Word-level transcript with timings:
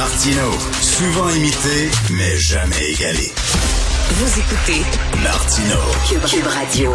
Martino, 0.00 0.50
souvent 0.80 1.28
imité, 1.28 1.90
mais 2.16 2.34
jamais 2.38 2.92
égalé. 2.94 3.30
Vous 4.12 4.40
écoutez 4.40 4.80
Martino. 5.22 5.76
Cube, 6.26 6.46
Radio. 6.46 6.94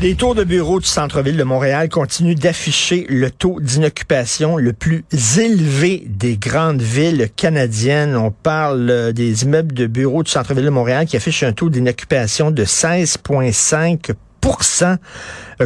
Les 0.00 0.14
tours 0.14 0.36
de 0.36 0.44
bureau 0.44 0.78
du 0.78 0.86
centre-ville 0.86 1.36
de 1.36 1.42
Montréal 1.42 1.88
continuent 1.88 2.36
d'afficher 2.36 3.06
le 3.08 3.28
taux 3.32 3.58
d'inoccupation 3.58 4.56
le 4.56 4.72
plus 4.72 5.04
élevé 5.36 6.04
des 6.06 6.36
grandes 6.36 6.80
villes 6.80 7.28
canadiennes. 7.34 8.16
On 8.16 8.30
parle 8.30 8.88
euh, 8.88 9.10
des 9.10 9.42
immeubles 9.42 9.74
de 9.74 9.88
bureaux 9.88 10.22
du 10.22 10.30
centre-ville 10.30 10.66
de 10.66 10.70
Montréal 10.70 11.06
qui 11.06 11.16
affichent 11.16 11.42
un 11.42 11.52
taux 11.52 11.70
d'inoccupation 11.70 12.52
de 12.52 12.64
16,5 12.64 14.10
euh, 14.10 14.14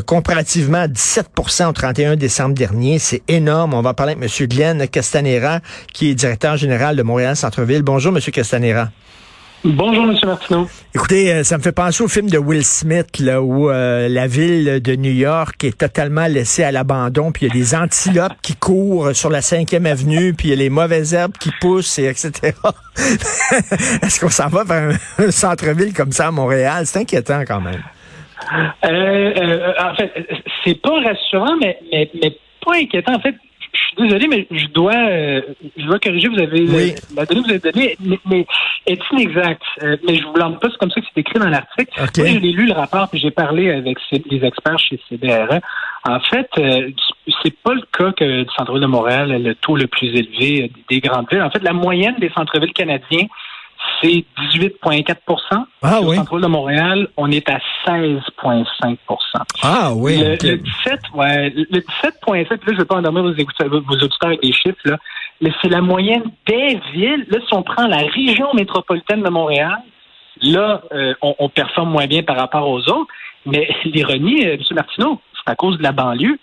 comparativement 0.07 0.79
à 0.79 0.89
17% 0.89 1.69
au 1.69 1.73
31 1.73 2.17
décembre 2.17 2.55
dernier. 2.55 2.99
C'est 2.99 3.23
énorme. 3.29 3.75
On 3.75 3.83
va 3.83 3.95
parler 3.95 4.13
avec 4.13 4.41
M. 4.41 4.47
Glenn 4.49 4.89
Castanera, 4.89 5.61
qui 5.93 6.11
est 6.11 6.15
directeur 6.15 6.57
général 6.57 6.97
de 6.97 7.03
Montréal 7.03 7.37
Centre-Ville. 7.37 7.83
Bonjour, 7.83 8.15
M. 8.17 8.21
Castanera. 8.21 8.89
Bonjour, 9.65 10.05
M. 10.05 10.17
Martineau. 10.25 10.69
Écoutez, 10.95 11.33
euh, 11.33 11.43
ça 11.43 11.59
me 11.59 11.63
fait 11.63 11.73
penser 11.73 12.05
au 12.05 12.09
film 12.09 12.31
de 12.31 12.39
Will 12.39 12.65
Smith, 12.65 13.19
là, 13.19 13.43
où 13.43 13.69
euh, 13.69 14.09
la 14.09 14.29
ville 14.29 14.81
de 14.81 14.95
New 14.95 15.11
York 15.11 15.65
est 15.65 15.77
totalement 15.77 16.27
laissée 16.27 16.63
à 16.63 16.71
l'abandon, 16.71 17.33
puis 17.33 17.47
il 17.47 17.49
y 17.49 17.51
a 17.51 17.55
des 17.55 17.75
antilopes 17.75 18.41
qui 18.43 18.55
courent 18.55 19.11
sur 19.15 19.29
la 19.29 19.41
5e 19.41 19.85
avenue, 19.87 20.35
puis 20.35 20.49
il 20.49 20.51
y 20.51 20.55
a 20.55 20.57
les 20.57 20.71
mauvaises 20.71 21.15
herbes 21.15 21.37
qui 21.41 21.51
poussent, 21.61 21.99
et 21.99 22.05
etc. 22.05 22.53
Est-ce 24.03 24.21
qu'on 24.21 24.31
s'en 24.31 24.49
va 24.49 24.63
vers 24.63 24.97
un 25.19 25.31
centre-ville 25.33 25.93
comme 25.93 26.13
ça 26.13 26.29
à 26.29 26.31
Montréal? 26.31 26.87
C'est 26.87 27.01
inquiétant 27.01 27.43
quand 27.47 27.61
même. 27.61 27.83
Euh, 28.85 29.33
euh, 29.37 29.73
en 29.81 29.95
fait, 29.95 30.13
c'est 30.65 30.81
pas 30.81 31.01
rassurant, 31.01 31.57
mais, 31.61 31.79
mais, 31.93 32.11
mais 32.23 32.37
pas 32.65 32.77
inquiétant. 32.77 33.15
En 33.15 33.21
fait, 33.21 33.35
je 33.73 33.79
suis 33.79 33.97
désolé, 34.09 34.27
mais 34.29 34.47
je 34.51 34.67
dois, 34.69 34.95
euh, 34.95 35.41
je 35.77 35.85
dois 35.87 35.99
corriger. 35.99 36.29
Vous 36.29 36.39
avez 36.41 36.61
Oui. 36.63 36.95
la 37.15 37.27
donnée 37.27 37.43
que 37.43 37.47
vous 37.47 37.51
avez 37.51 37.73
donnée, 37.73 37.97
mais, 38.01 38.19
mais 38.29 38.47
est 38.87 39.01
inexacte. 39.13 39.63
Euh, 39.83 39.97
mais 40.07 40.17
je 40.17 40.25
vous 40.25 40.33
blâme 40.33 40.59
pas, 40.59 40.69
c'est 40.71 40.79
comme 40.79 40.91
ça 40.91 41.01
que 41.01 41.07
c'est 41.13 41.21
écrit 41.21 41.39
dans 41.39 41.49
l'article. 41.49 41.91
OK. 42.01 42.19
Moi, 42.19 42.27
je 42.29 42.39
l'ai 42.39 42.53
lu 42.53 42.67
le 42.67 42.73
rapport, 42.73 43.09
puis 43.09 43.19
j'ai 43.19 43.31
parlé 43.31 43.71
avec 43.71 43.99
les 44.11 44.45
experts 44.45 44.79
chez 44.79 44.99
CBRE. 45.09 45.61
En 46.09 46.21
fait, 46.21 46.49
euh, 46.59 46.91
c'est 47.43 47.57
pas 47.63 47.75
le 47.75 47.83
cas 47.93 48.13
que 48.13 48.43
du 48.45 48.51
centre-ville 48.57 48.83
de 48.83 48.87
Montréal 48.87 49.43
le 49.43 49.55
taux 49.57 49.77
le 49.77 49.89
plus 49.89 50.07
élevé 50.09 50.65
euh, 50.65 50.69
des 50.89 51.01
grandes 51.01 51.27
villes. 51.31 51.43
En 51.43 51.51
fait, 51.51 51.63
la 51.63 51.73
moyenne 51.73 52.15
des 52.21 52.31
centres-villes 52.31 52.73
canadiens, 52.73 53.27
c'est 54.01 54.25
18,4 54.53 55.15
Ah 55.83 56.01
Au 56.01 56.11
oui. 56.11 56.17
centre-ville 56.17 56.43
de 56.45 56.49
Montréal, 56.49 57.09
on 57.17 57.31
est 57.31 57.49
à 57.51 57.59
16,5% 57.87 58.97
Ah 59.63 59.93
oui. 59.95 60.19
le, 60.19 60.35
ok. 60.35 60.43
le 60.43 60.57
17, 60.59 61.01
ouais, 61.15 61.51
le 61.51 61.81
17.7, 61.81 62.51
là, 62.51 62.57
je 62.67 62.71
ne 62.73 62.77
vais 62.79 62.85
pas 62.85 62.97
endormir 62.97 63.23
vos, 63.23 63.31
vos 63.33 63.95
auditeurs 63.95 64.29
avec 64.29 64.43
des 64.43 64.53
chiffres, 64.53 64.77
là, 64.85 64.99
mais 65.41 65.51
c'est 65.61 65.69
la 65.69 65.81
moyenne 65.81 66.25
des 66.47 66.81
villes. 66.93 67.27
Là, 67.29 67.39
si 67.47 67.55
on 67.55 67.63
prend 67.63 67.87
la 67.87 67.99
région 67.99 68.53
métropolitaine 68.55 69.23
de 69.23 69.29
Montréal, 69.31 69.79
là, 70.43 70.83
euh, 70.93 71.15
on, 71.23 71.35
on 71.39 71.49
performe 71.49 71.91
moins 71.91 72.07
bien 72.07 72.23
par 72.23 72.37
rapport 72.37 72.69
aux 72.69 72.81
autres. 72.89 73.09
Mais 73.45 73.69
l'ironie, 73.85 74.47
euh, 74.47 74.55
M. 74.55 74.61
Martineau, 74.73 75.21
c'est 75.35 75.53
à 75.53 75.55
cause 75.55 75.79
de 75.79 75.83
la 75.83 75.93
banlieue. 75.93 76.39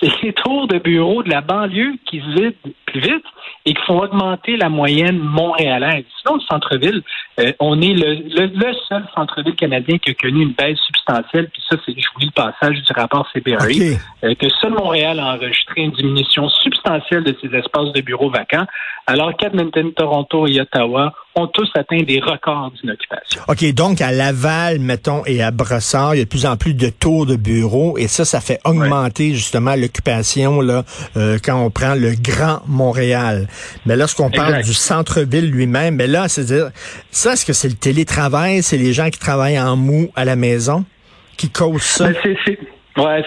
C'est 0.00 0.22
les 0.22 0.32
tours 0.32 0.66
de 0.66 0.78
bureaux 0.78 1.22
de 1.22 1.28
la 1.30 1.42
banlieue 1.42 1.94
qui 2.06 2.20
se 2.20 2.26
vident 2.26 2.56
plus 2.86 3.00
vite 3.00 3.24
et 3.66 3.74
qui 3.74 3.82
font 3.86 4.00
augmenter 4.00 4.56
la 4.56 4.68
moyenne 4.68 5.18
montréalaise. 5.18 6.04
Sinon, 6.20 6.36
le 6.36 6.42
centre-ville, 6.50 7.02
euh, 7.38 7.52
on 7.60 7.80
est 7.80 7.92
le, 7.92 8.14
le, 8.14 8.46
le 8.46 8.72
seul 8.88 9.04
centre-ville 9.14 9.54
canadien 9.54 9.98
qui 9.98 10.10
a 10.10 10.14
connu 10.14 10.42
une 10.42 10.52
baisse 10.52 10.78
substantielle. 10.78 11.48
Puis 11.52 11.62
ça, 11.68 11.76
c'est, 11.84 11.92
je 11.92 12.06
vous 12.14 12.20
lis 12.20 12.30
le 12.34 12.42
passage 12.42 12.82
du 12.82 12.92
rapport 12.94 13.28
CBRE, 13.32 13.64
OK. 13.64 14.00
euh, 14.24 14.34
que 14.34 14.48
seul 14.60 14.72
Montréal 14.72 15.20
a 15.20 15.34
enregistré 15.34 15.82
une 15.82 15.92
diminution 15.92 16.48
substantielle 16.48 17.24
de 17.24 17.36
ses 17.40 17.54
espaces 17.54 17.92
de 17.92 18.00
bureaux 18.00 18.30
vacants, 18.30 18.66
alors 19.06 19.36
qu'Edmonton, 19.36 19.92
Toronto 19.92 20.46
et 20.46 20.60
Ottawa 20.60 21.12
ont 21.36 21.46
tous 21.46 21.68
atteint 21.76 22.02
des 22.02 22.18
records 22.20 22.72
d'inoccupation. 22.80 23.40
OK, 23.48 23.72
donc 23.72 24.00
à 24.00 24.10
Laval, 24.10 24.80
mettons, 24.80 25.24
et 25.26 25.42
à 25.42 25.50
Brossard, 25.52 26.14
il 26.14 26.18
y 26.18 26.20
a 26.20 26.24
de 26.24 26.28
plus 26.28 26.44
en 26.44 26.56
plus 26.56 26.74
de 26.74 26.88
tours 26.88 27.24
de 27.24 27.36
bureaux 27.36 27.96
et 27.98 28.08
ça, 28.08 28.24
ça 28.24 28.40
fait 28.40 28.58
augmenter 28.64 29.34
justement 29.34 29.76
l'occupation 29.76 30.60
là 30.60 30.82
euh, 31.16 31.38
quand 31.42 31.56
on 31.64 31.70
prend 31.70 31.94
le 31.94 32.12
Grand 32.20 32.62
Montréal. 32.66 33.46
Mais 33.86 33.96
lorsqu'on 33.96 34.30
parle 34.30 34.62
du 34.62 34.74
centre-ville 34.74 35.50
lui-même, 35.50 35.94
mais 35.96 36.08
là, 36.08 36.28
c'est-à-dire, 36.28 36.70
ça, 37.12 37.34
est-ce 37.34 37.46
que 37.46 37.52
c'est 37.52 37.68
le 37.68 37.74
télétravail, 37.74 38.62
c'est 38.62 38.76
les 38.78 38.92
gens 38.92 39.08
qui 39.10 39.18
travaillent 39.18 39.60
en 39.60 39.76
mou 39.76 40.10
à 40.16 40.24
la 40.24 40.34
maison 40.36 40.84
qui 41.36 41.48
causent 41.48 41.82
ça? 41.82 42.08
Ben, 42.08 42.16
c'est, 42.22 42.36
c'est- 42.44 42.58
ouais, 43.00 43.24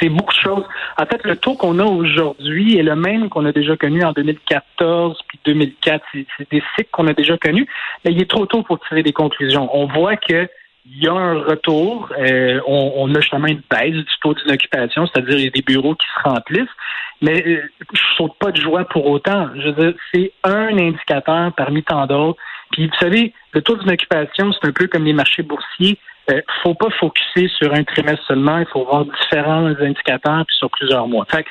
c'est 0.00 0.08
beaucoup 0.10 0.34
de 0.34 0.40
choses. 0.42 0.64
En 1.02 1.06
fait, 1.06 1.24
le 1.24 1.34
taux 1.34 1.54
qu'on 1.54 1.80
a 1.80 1.84
aujourd'hui 1.84 2.78
est 2.78 2.84
le 2.84 2.94
même 2.94 3.28
qu'on 3.28 3.44
a 3.44 3.50
déjà 3.50 3.76
connu 3.76 4.04
en 4.04 4.12
2014 4.12 5.18
puis 5.26 5.40
2004. 5.44 6.04
C'est, 6.12 6.50
des 6.50 6.62
cycles 6.76 6.90
qu'on 6.92 7.08
a 7.08 7.12
déjà 7.12 7.36
connus, 7.36 7.66
mais 8.04 8.12
il 8.12 8.22
est 8.22 8.30
trop 8.30 8.46
tôt 8.46 8.62
pour 8.62 8.78
tirer 8.86 9.02
des 9.02 9.12
conclusions. 9.12 9.68
On 9.76 9.86
voit 9.86 10.16
que 10.16 10.48
il 10.86 11.02
y 11.02 11.08
a 11.08 11.12
un 11.12 11.40
retour. 11.40 12.08
euh, 12.18 12.60
on, 12.66 13.12
a 13.14 13.20
justement 13.20 13.46
une 13.46 13.62
baisse 13.70 13.94
du 13.94 14.14
taux 14.20 14.34
d'inoccupation, 14.34 15.06
c'est-à-dire 15.06 15.38
il 15.38 15.44
y 15.44 15.48
a 15.48 15.50
des 15.50 15.62
bureaux 15.62 15.94
qui 15.96 16.06
se 16.06 16.28
remplissent. 16.28 16.76
Mais 17.20 17.42
euh, 17.46 17.62
je 17.92 18.00
saute 18.16 18.36
pas 18.38 18.52
de 18.52 18.60
joie 18.60 18.84
pour 18.84 19.06
autant. 19.06 19.48
Je 19.56 19.94
c'est 20.12 20.32
un 20.44 20.76
indicateur 20.78 21.52
parmi 21.56 21.82
tant 21.82 22.06
d'autres. 22.06 22.38
Puis 22.70 22.86
vous 22.86 22.98
savez, 23.00 23.32
le 23.52 23.62
taux 23.62 23.76
d'inoccupation, 23.76 24.52
c'est 24.52 24.68
un 24.68 24.72
peu 24.72 24.86
comme 24.86 25.04
les 25.04 25.12
marchés 25.12 25.42
boursiers. 25.42 25.98
Euh, 26.30 26.40
faut 26.62 26.74
pas 26.74 26.90
focuser 26.90 27.48
sur 27.58 27.72
un 27.74 27.82
trimestre 27.84 28.24
seulement. 28.26 28.58
Il 28.58 28.66
faut 28.66 28.84
voir 28.84 29.04
différents 29.04 29.66
indicateurs 29.66 30.44
puis 30.46 30.56
sur 30.56 30.70
plusieurs 30.70 31.08
mois. 31.08 31.26
Fait 31.30 31.44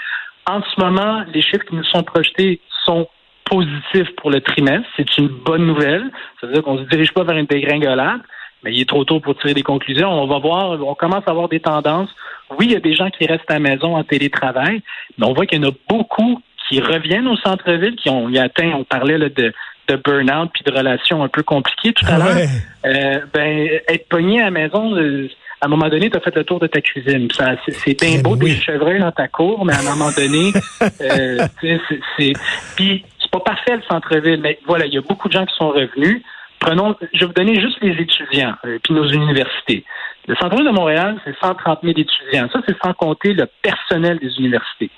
en 0.50 0.62
ce 0.64 0.82
moment, 0.82 1.24
les 1.34 1.42
chiffres 1.42 1.66
qui 1.66 1.76
nous 1.76 1.84
sont 1.84 2.04
projetés 2.04 2.62
sont 2.86 3.08
positifs 3.46 4.16
pour 4.18 4.32
le 4.32 4.42
trimestre. 4.42 4.88
C'est 4.96 5.18
une 5.18 5.28
bonne 5.28 5.66
nouvelle. 5.66 6.10
Ça 6.40 6.48
veut 6.48 6.54
dire 6.54 6.64
qu'on 6.64 6.78
se 6.78 6.84
dirige 6.84 7.14
pas 7.14 7.24
vers 7.24 7.38
une 7.38 7.46
dégringolade, 7.46 8.22
mais 8.64 8.74
il 8.74 8.82
est 8.82 8.90
trop 8.90 9.04
tôt 9.04 9.20
pour 9.20 9.38
tirer 9.38 9.54
des 9.54 9.64
conclusions. 9.64 10.10
On 10.10 10.26
va 10.26 10.40
voir, 10.40 10.82
on 10.82 10.96
commence 10.96 11.24
à 11.28 11.32
avoir 11.32 11.50
des 11.50 11.60
tendances. 11.60 12.10
Oui, 12.58 12.68
il 12.68 12.72
y 12.72 12.76
a 12.76 12.80
des 12.80 12.96
gens 12.96 13.10
qui 13.10 13.26
restent 13.28 13.50
à 13.50 13.56
la 13.56 13.60
maison 13.60 13.96
en 13.96 14.04
télétravail, 14.04 14.82
mais 15.18 15.28
on 15.28 15.34
voit 15.34 15.46
qu'il 15.46 15.62
y 15.62 15.66
en 15.66 15.70
a 15.70 15.74
beaucoup 15.90 16.42
qui 16.70 16.80
reviennent 16.80 17.28
au 17.28 17.36
centre-ville, 17.38 17.96
qui 17.98 18.10
ont 18.10 18.30
y 18.30 18.40
atteint, 18.40 18.72
on 18.76 18.86
parlait 18.86 19.18
là, 19.18 19.28
de, 19.28 19.54
de 19.92 20.02
burn-out 20.02 20.50
puis 20.54 20.64
de 20.64 20.72
relations 20.72 21.24
un 21.24 21.28
peu 21.28 21.44
compliquées 21.44 21.94
tout 21.94 22.06
à 22.08 22.18
l'heure. 22.18 22.36
Ouais. 22.36 22.48
Euh, 22.86 23.20
ben, 23.34 23.70
être 23.88 24.08
pogné 24.10 24.42
à 24.42 24.46
la 24.46 24.52
maison, 24.52 24.96
euh, 24.96 25.30
à 25.62 25.68
un 25.68 25.70
moment 25.70 25.90
donné, 25.90 26.10
tu 26.10 26.18
as 26.18 26.22
fait 26.22 26.36
le 26.36 26.44
tour 26.44 26.60
de 26.60 26.68
ta 26.68 26.82
cuisine. 26.82 27.30
Ça, 27.32 27.56
c'est, 27.68 28.00
bien 28.00 28.18
Eh 28.18 28.22
beau 28.24 28.36
oui. 28.36 28.56
des 28.56 28.56
chevreuils 28.56 29.00
dans 29.00 29.12
ta 29.12 29.28
cour, 29.28 29.64
mais 29.64 29.74
à 29.74 29.80
un 29.80 29.96
moment 29.96 30.12
donné, 30.12 30.52
euh, 31.02 31.48
c'est, 31.62 32.34
puis 32.76 33.06
c'est 33.20 33.32
pas 33.32 33.40
parfait 33.40 33.76
le 33.76 33.84
centre-ville, 33.90 34.40
mais 34.42 34.60
voilà, 34.66 34.88
il 34.88 34.94
y 34.94 34.98
a 34.98 35.02
beaucoup 35.02 35.28
de 35.28 35.34
gens 35.34 35.46
qui 35.46 35.56
sont 35.56 35.70
revenus. 35.70 36.24
Prenons, 36.60 36.96
je 37.14 37.20
vais 37.20 37.26
vous 37.28 37.34
donner 37.34 37.60
juste 37.62 37.78
les 37.82 37.94
étudiants, 38.02 38.54
euh, 38.66 38.80
puis 38.84 38.94
nos 38.94 39.08
universités. 39.08 39.84
Le 40.28 40.36
centre-ville 40.36 40.66
de 40.66 40.72
Montréal, 40.72 41.20
c'est 41.26 41.36
130 41.40 41.80
000 41.84 41.94
étudiants. 41.98 42.48
Ça, 42.52 42.60
c'est 42.68 42.78
sans 42.84 42.94
compter 42.94 43.34
le 43.34 43.48
personnel 43.62 44.20
des 44.20 44.36
universités. 44.38 44.90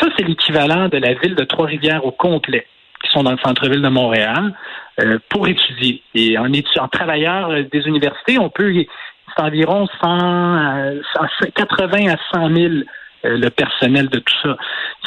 Ça, 0.00 0.08
c'est 0.16 0.26
l'équivalent 0.26 0.88
de 0.88 0.98
la 0.98 1.14
ville 1.14 1.34
de 1.34 1.44
Trois-Rivières 1.44 2.04
au 2.04 2.10
complet, 2.10 2.66
sont 3.14 3.22
dans 3.22 3.32
le 3.32 3.38
centre-ville 3.38 3.80
de 3.82 3.88
Montréal, 3.88 4.52
euh, 5.00 5.18
pour 5.30 5.48
étudier. 5.48 6.02
Et 6.14 6.36
en, 6.36 6.48
étu- 6.52 6.78
en 6.78 6.88
travailleurs 6.88 7.48
euh, 7.50 7.62
des 7.72 7.80
universités, 7.86 8.38
on 8.38 8.50
peut, 8.50 8.70
c'est 8.74 9.42
environ 9.42 9.86
100, 10.02 10.06
euh, 10.20 11.00
100, 11.40 11.50
80 11.54 12.12
à 12.12 12.16
100 12.34 12.54
000 12.54 12.64
euh, 12.66 12.82
le 13.24 13.48
personnel 13.48 14.08
de 14.10 14.18
tout 14.18 14.34
ça. 14.42 14.56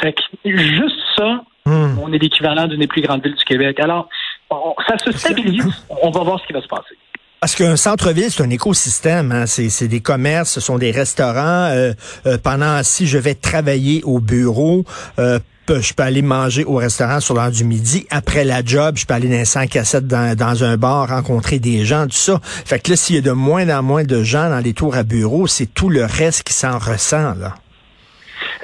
Fait 0.00 0.12
que 0.12 0.20
juste 0.44 0.96
ça, 1.16 1.42
Hmm. 1.66 1.98
on 2.02 2.10
est 2.14 2.18
l'équivalent 2.18 2.66
d'une 2.66 2.80
des 2.80 2.86
plus 2.86 3.02
grandes 3.02 3.22
villes 3.22 3.34
du 3.34 3.44
Québec. 3.44 3.78
Alors, 3.78 4.08
on- 4.48 4.74
ça 4.88 4.96
se 4.96 5.12
stabilise. 5.12 5.66
On 6.02 6.10
va 6.10 6.20
voir 6.20 6.40
ce 6.40 6.46
qui 6.46 6.54
va 6.54 6.62
se 6.62 6.66
passer. 6.66 6.96
Parce 7.40 7.54
qu'un 7.54 7.76
centre-ville, 7.76 8.30
c'est 8.30 8.42
un 8.42 8.48
écosystème. 8.48 9.32
Hein? 9.32 9.44
C'est, 9.46 9.86
des 9.86 10.00
commerces, 10.00 10.50
ce 10.50 10.60
sont 10.62 10.78
des 10.78 10.90
restaurants. 10.92 11.68
Euh, 11.70 11.92
euh, 12.24 12.38
pendant, 12.42 12.82
si 12.82 13.06
je 13.06 13.18
vais 13.18 13.34
travailler 13.34 14.02
au 14.04 14.18
bureau, 14.18 14.84
euh, 15.18 15.38
je 15.80 15.94
peux 15.94 16.02
aller 16.02 16.22
manger 16.22 16.64
au 16.64 16.76
restaurant 16.76 17.20
sur 17.20 17.34
l'heure 17.34 17.50
du 17.50 17.64
midi. 17.64 18.06
Après 18.10 18.44
la 18.44 18.64
job, 18.64 18.96
je 18.96 19.06
peux 19.06 19.14
aller 19.14 19.28
dans 19.28 19.40
un 19.40 19.44
5 19.44 19.76
à 19.76 19.84
7 19.84 20.06
dans, 20.06 20.36
dans 20.36 20.64
un 20.64 20.76
bar, 20.76 21.08
rencontrer 21.08 21.58
des 21.58 21.84
gens, 21.84 22.04
tout 22.04 22.12
ça. 22.12 22.38
Fait 22.42 22.82
que 22.82 22.90
là, 22.90 22.96
s'il 22.96 23.16
y 23.16 23.18
a 23.18 23.22
de 23.22 23.32
moins 23.32 23.68
en 23.68 23.82
moins 23.82 24.04
de 24.04 24.22
gens 24.22 24.48
dans 24.50 24.60
les 24.60 24.72
tours 24.72 24.96
à 24.96 25.02
bureau, 25.02 25.46
c'est 25.46 25.66
tout 25.66 25.88
le 25.90 26.04
reste 26.04 26.42
qui 26.42 26.52
s'en 26.52 26.78
ressent. 26.78 27.34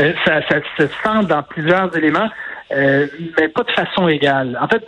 Euh, 0.00 0.12
ça, 0.24 0.40
se 0.78 0.86
sent 0.86 1.26
dans 1.28 1.42
plusieurs 1.42 1.96
éléments, 1.96 2.28
euh, 2.72 3.06
mais 3.38 3.48
pas 3.48 3.62
de 3.62 3.70
façon 3.72 4.08
égale. 4.08 4.58
En 4.60 4.68
fait, 4.68 4.84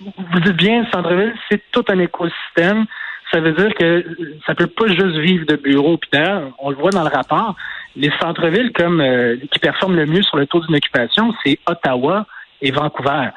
vous 0.00 0.40
dites 0.40 0.56
bien, 0.56 0.82
le 0.82 0.86
centre-ville, 0.90 1.34
c'est 1.50 1.60
tout 1.72 1.84
un 1.88 1.98
écosystème. 1.98 2.86
Ça 3.32 3.40
veut 3.40 3.52
dire 3.52 3.74
que 3.74 4.04
ça 4.46 4.54
peut 4.54 4.68
pas 4.68 4.86
juste 4.86 5.16
vivre 5.18 5.46
de 5.46 5.56
bureaux. 5.56 5.98
Puis 5.98 6.20
on 6.58 6.70
le 6.70 6.76
voit 6.76 6.90
dans 6.90 7.02
le 7.02 7.10
rapport, 7.10 7.56
les 7.96 8.10
centres-villes 8.20 8.72
comme 8.72 9.00
euh, 9.00 9.36
qui 9.50 9.58
performent 9.58 9.96
le 9.96 10.06
mieux 10.06 10.22
sur 10.22 10.36
le 10.36 10.46
taux 10.46 10.60
d'inoccupation, 10.60 11.34
c'est 11.44 11.58
Ottawa 11.66 12.26
et 12.60 12.70
Vancouver. 12.70 13.28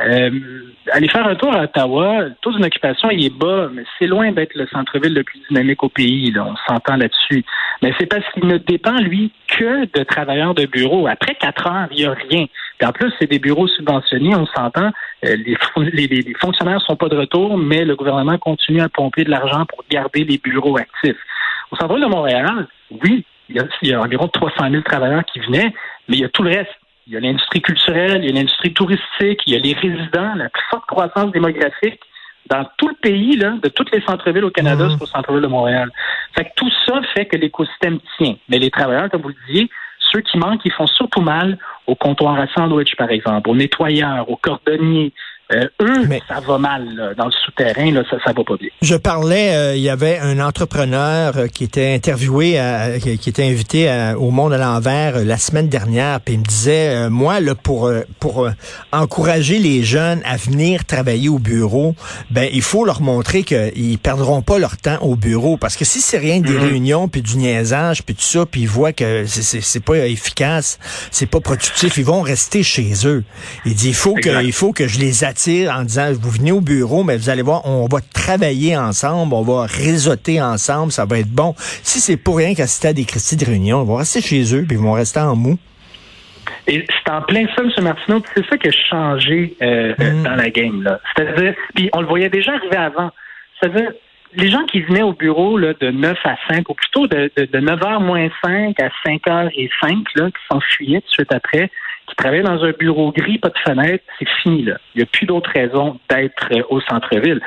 Euh, 0.00 0.30
aller 0.92 1.08
faire 1.08 1.26
un 1.26 1.34
tour 1.34 1.52
à 1.52 1.64
Ottawa, 1.64 2.20
le 2.22 2.34
taux 2.40 2.52
d'inoccupation, 2.52 3.10
il 3.10 3.24
est 3.24 3.36
bas, 3.36 3.68
mais 3.72 3.82
c'est 3.98 4.06
loin 4.06 4.30
d'être 4.30 4.54
le 4.54 4.66
centre-ville 4.68 5.12
le 5.12 5.24
plus 5.24 5.40
dynamique 5.48 5.82
au 5.82 5.88
pays. 5.88 6.30
Là, 6.30 6.46
on 6.46 6.54
s'entend 6.68 6.96
là-dessus. 6.96 7.44
Mais 7.82 7.92
c'est 7.98 8.06
parce 8.06 8.24
qu'il 8.32 8.46
ne 8.46 8.58
dépend, 8.58 8.96
lui, 8.98 9.32
que 9.48 9.86
de 9.86 10.04
travailleurs 10.04 10.54
de 10.54 10.66
bureau. 10.66 11.08
Après 11.08 11.34
quatre 11.34 11.66
heures, 11.66 11.88
il 11.90 11.98
n'y 11.98 12.04
a 12.04 12.12
rien. 12.12 12.46
Puis 12.78 12.88
en 12.88 12.92
plus, 12.92 13.12
c'est 13.18 13.28
des 13.28 13.40
bureaux 13.40 13.66
subventionnés, 13.66 14.36
on 14.36 14.46
s'entend. 14.46 14.90
les, 15.22 15.56
les, 15.76 16.06
les, 16.06 16.34
fonctionnaires 16.40 16.80
sont 16.82 16.94
pas 16.94 17.08
de 17.08 17.16
retour, 17.16 17.58
mais 17.58 17.84
le 17.84 17.96
gouvernement 17.96 18.38
continue 18.38 18.80
à 18.80 18.88
pomper 18.88 19.24
de 19.24 19.30
l'argent 19.30 19.66
pour 19.66 19.84
garder 19.90 20.22
les 20.22 20.38
bureaux 20.38 20.76
actifs. 20.76 21.18
Au 21.72 21.76
centre 21.76 21.98
de 21.98 22.06
Montréal, 22.06 22.68
oui, 23.02 23.24
il 23.48 23.56
y, 23.56 23.58
a, 23.58 23.64
il 23.82 23.88
y 23.88 23.94
a 23.94 24.00
environ 24.00 24.28
300 24.28 24.70
000 24.70 24.82
travailleurs 24.82 25.24
qui 25.24 25.40
venaient, 25.40 25.72
mais 26.08 26.16
il 26.16 26.20
y 26.20 26.24
a 26.24 26.28
tout 26.28 26.42
le 26.42 26.50
reste. 26.50 26.70
Il 27.06 27.14
y 27.14 27.16
a 27.16 27.20
l'industrie 27.20 27.62
culturelle, 27.62 28.22
il 28.22 28.28
y 28.28 28.32
a 28.32 28.34
l'industrie 28.34 28.74
touristique, 28.74 29.40
il 29.46 29.54
y 29.54 29.56
a 29.56 29.58
les 29.58 29.72
résidents, 29.72 30.34
la 30.34 30.50
plus 30.50 30.62
forte 30.70 30.86
croissance 30.86 31.32
démographique 31.32 32.00
dans 32.50 32.66
tout 32.76 32.88
le 32.88 32.94
pays, 32.94 33.36
là, 33.36 33.54
de 33.62 33.68
tous 33.68 33.84
les 33.92 34.00
centres-villes 34.02 34.44
au 34.44 34.50
Canada, 34.50 34.86
mmh. 34.86 34.90
c'est 34.90 35.02
au 35.02 35.06
centre-ville 35.06 35.42
de 35.42 35.48
Montréal. 35.48 35.90
Fait 36.34 36.44
que 36.44 36.50
tout 36.56 36.70
ça 36.86 37.00
fait 37.14 37.26
que 37.26 37.36
l'écosystème 37.36 37.98
tient. 38.16 38.36
Mais 38.48 38.58
les 38.58 38.70
travailleurs, 38.70 39.10
comme 39.10 39.22
vous 39.22 39.28
le 39.28 39.34
disiez, 39.46 39.70
ceux 39.98 40.20
qui 40.20 40.38
manquent, 40.38 40.64
ils 40.64 40.72
font 40.72 40.86
surtout 40.86 41.20
mal 41.20 41.58
au 41.86 41.94
comptoir 41.94 42.38
à 42.38 42.46
sandwich, 42.48 42.96
par 42.96 43.10
exemple, 43.10 43.50
aux 43.50 43.54
nettoyeurs, 43.56 44.30
aux 44.30 44.36
cordonniers, 44.36 45.12
euh, 45.50 45.66
eux, 45.80 46.06
Mais, 46.06 46.20
ça 46.28 46.40
va 46.40 46.58
mal 46.58 46.94
là, 46.94 47.14
dans 47.14 47.24
le 47.24 47.32
souterrain, 47.32 47.90
là, 47.90 48.02
ça, 48.10 48.18
ça 48.22 48.32
va 48.32 48.44
pas 48.44 48.56
bien. 48.60 48.68
Je 48.82 48.96
parlais, 48.96 49.54
euh, 49.54 49.76
il 49.76 49.82
y 49.82 49.88
avait 49.88 50.18
un 50.18 50.40
entrepreneur 50.40 51.36
euh, 51.38 51.46
qui 51.46 51.64
était 51.64 51.94
interviewé, 51.94 52.58
à, 52.58 52.98
qui, 52.98 53.16
qui, 53.16 53.30
était 53.30 53.44
invité 53.44 53.88
à, 53.88 54.18
au 54.18 54.30
Monde 54.30 54.52
à 54.52 54.58
l'envers 54.58 55.16
euh, 55.16 55.24
la 55.24 55.38
semaine 55.38 55.70
dernière, 55.70 56.20
puis 56.20 56.34
il 56.34 56.40
me 56.40 56.44
disait, 56.44 57.08
moi, 57.08 57.40
là, 57.40 57.54
pour 57.54 57.90
pour 58.20 58.48
encourager 58.92 59.58
les 59.58 59.82
jeunes 59.82 60.20
à 60.26 60.36
venir 60.36 60.84
travailler 60.84 61.30
au 61.30 61.38
bureau, 61.38 61.94
ben 62.30 62.48
il 62.52 62.62
faut 62.62 62.84
leur 62.84 63.00
montrer 63.00 63.42
qu'ils 63.42 63.98
perdront 63.98 64.42
pas 64.42 64.58
leur 64.58 64.76
temps 64.76 64.98
au 65.00 65.16
bureau, 65.16 65.56
parce 65.56 65.76
que 65.76 65.86
si 65.86 66.00
c'est 66.00 66.18
rien 66.18 66.42
que 66.42 66.48
des 66.48 66.54
mm 66.54 66.58
-hmm. 66.58 66.68
réunions 66.68 67.08
puis 67.08 67.22
du 67.22 67.36
niaisage 67.38 68.02
puis 68.02 68.14
tout 68.14 68.30
ça, 68.36 68.44
puis 68.44 68.62
ils 68.62 68.68
voient 68.68 68.92
que 68.92 69.24
c'est 69.26 69.84
pas 69.84 70.06
efficace, 70.06 70.78
c'est 71.10 71.30
pas 71.30 71.40
productif, 71.40 71.96
ils 71.96 72.04
vont 72.04 72.22
rester 72.22 72.62
chez 72.62 72.92
eux. 73.06 73.24
Il 73.64 73.74
dit, 73.74 73.88
il 73.88 73.94
faut 73.94 74.16
exact. 74.16 74.40
que 74.40 74.44
il 74.44 74.52
faut 74.52 74.72
que 74.72 74.86
je 74.86 74.98
les 74.98 75.24
attire 75.24 75.37
en 75.46 75.82
disant, 75.82 76.12
vous 76.12 76.30
venez 76.30 76.52
au 76.52 76.60
bureau, 76.60 77.04
mais 77.04 77.16
vous 77.16 77.30
allez 77.30 77.42
voir, 77.42 77.62
on 77.64 77.86
va 77.86 77.98
travailler 78.00 78.76
ensemble, 78.76 79.34
on 79.34 79.42
va 79.42 79.66
réseauter 79.66 80.40
ensemble, 80.42 80.92
ça 80.92 81.04
va 81.04 81.18
être 81.18 81.30
bon. 81.30 81.54
Si 81.58 82.00
c'est 82.00 82.16
pour 82.16 82.38
rien 82.38 82.54
qu'assister 82.54 82.88
à 82.88 82.92
des 82.92 83.04
Christie 83.04 83.36
de 83.36 83.44
réunion, 83.44 83.82
ils 83.82 83.86
vont 83.86 83.96
rester 83.96 84.20
chez 84.20 84.42
eux, 84.54 84.64
puis 84.66 84.76
ils 84.76 84.82
vont 84.82 84.92
rester 84.92 85.20
en 85.20 85.36
mou. 85.36 85.58
Et 86.66 86.84
c'est 86.88 87.12
en 87.12 87.22
plein 87.22 87.46
ça, 87.56 87.62
M. 87.62 87.84
Martineau, 87.84 88.22
c'est 88.34 88.46
ça 88.46 88.56
qui 88.56 88.68
a 88.68 88.72
changé 88.72 89.56
euh, 89.62 89.94
mmh. 89.98 90.22
dans 90.22 90.34
la 90.34 90.50
game. 90.50 90.82
là. 90.82 91.00
C'est-à-dire, 91.16 91.54
puis 91.74 91.88
on 91.92 92.00
le 92.00 92.06
voyait 92.06 92.28
déjà 92.28 92.52
arriver 92.52 92.76
avant. 92.76 93.10
C'est-à-dire, 93.58 93.90
les 94.34 94.50
gens 94.50 94.64
qui 94.66 94.80
venaient 94.82 95.02
au 95.02 95.12
bureau 95.12 95.56
là, 95.56 95.72
de 95.80 95.90
9 95.90 96.18
à 96.24 96.36
5, 96.48 96.68
ou 96.68 96.74
plutôt 96.74 97.06
de, 97.06 97.30
de, 97.36 97.44
de 97.46 97.58
9h 97.58 98.02
moins 98.02 98.28
5 98.42 98.78
à 98.80 98.88
5h 99.06 99.50
et 99.54 99.70
5, 99.80 99.96
là, 100.16 100.26
qui 100.26 100.40
s'enfuyaient 100.50 101.00
tout 101.00 101.06
de 101.06 101.12
suite 101.12 101.32
après, 101.32 101.70
qui 102.08 102.16
travaillait 102.16 102.42
dans 102.42 102.64
un 102.64 102.72
bureau 102.72 103.12
gris, 103.12 103.38
pas 103.38 103.50
de 103.50 103.58
fenêtre, 103.64 104.04
c'est 104.18 104.28
fini 104.42 104.64
là. 104.64 104.78
Il 104.94 104.98
n'y 104.98 105.02
a 105.02 105.06
plus 105.06 105.26
d'autres 105.26 105.50
raisons 105.50 105.98
d'être 106.08 106.48
euh, 106.52 106.62
au 106.70 106.80
centre-ville. 106.80 107.40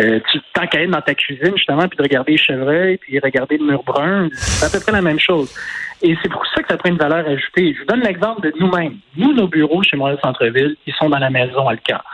Euh, 0.00 0.20
tu 0.30 0.40
tant 0.52 0.66
qu'à 0.66 0.82
être 0.82 0.90
dans 0.90 1.00
ta 1.00 1.14
cuisine 1.14 1.52
justement, 1.56 1.86
puis 1.88 1.96
de 1.96 2.02
regarder 2.02 2.32
les 2.32 2.38
chevreuils, 2.38 2.96
puis 2.98 3.18
regarder 3.18 3.58
le 3.58 3.64
mur 3.64 3.82
brun, 3.84 4.28
c'est 4.32 4.66
à 4.66 4.70
peu 4.70 4.80
près 4.82 4.92
la 4.92 5.02
même 5.02 5.18
chose. 5.18 5.54
Et 6.02 6.16
c'est 6.22 6.28
pour 6.28 6.44
ça 6.46 6.62
que 6.62 6.68
ça 6.68 6.76
prend 6.76 6.90
une 6.90 6.98
valeur 6.98 7.26
ajoutée. 7.26 7.74
Je 7.74 7.80
vous 7.80 7.86
donne 7.86 8.00
l'exemple 8.00 8.42
de 8.42 8.52
nous-mêmes. 8.58 8.98
Nous, 9.16 9.32
nos 9.32 9.48
bureaux 9.48 9.82
chez 9.82 9.96
Montréal 9.96 10.18
Centre-Ville, 10.22 10.76
ils 10.86 10.94
sont 10.94 11.08
dans 11.08 11.18
la 11.18 11.30
maison 11.30 11.66
Alca. 11.68 12.04